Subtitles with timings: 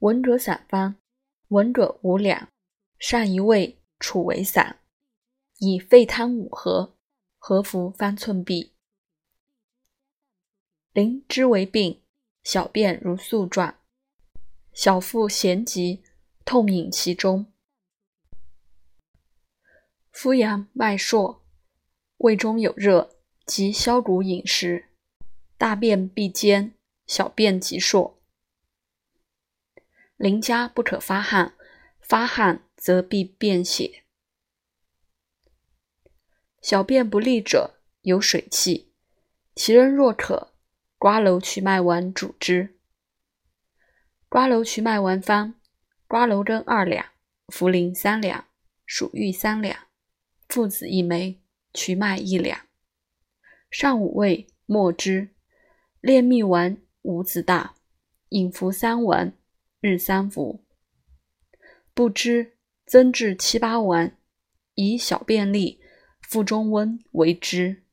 [0.00, 0.94] 闻者散方，
[1.48, 2.48] 闻者无两，
[3.00, 4.78] 上一味，处为散，
[5.58, 6.94] 以沸汤五合，
[7.36, 8.70] 合服方寸匕。
[10.92, 12.00] 灵芝为病，
[12.44, 13.74] 小便如素状，
[14.72, 16.04] 小腹咸急，
[16.44, 17.46] 痛饮其中。
[20.12, 21.38] 夫阳脉数，
[22.18, 24.90] 胃中有热，即消谷饮食，
[25.56, 26.72] 大便必坚，
[27.04, 28.17] 小便急数。
[30.18, 31.54] 邻家不可发汗，
[32.00, 34.02] 发汗则必便血。
[36.60, 38.92] 小便不利者有水气，
[39.54, 40.52] 其人若渴，
[40.98, 42.76] 瓜蒌曲麦丸主之。
[44.28, 45.54] 瓜蒌曲麦丸方：
[46.08, 47.06] 瓜蒌根二两，
[47.46, 48.44] 茯苓三两，
[48.84, 49.86] 蜀玉三两。
[50.48, 51.40] 附子一枚，
[51.72, 52.66] 曲麦一两，
[53.70, 55.32] 上五味，末之。
[56.00, 57.76] 炼蜜丸五子大，
[58.30, 59.37] 饮服三丸，
[59.80, 60.64] 日三服。
[61.94, 64.16] 不知增至七八丸，
[64.74, 65.80] 以小便利，
[66.20, 67.84] 腹中温为之。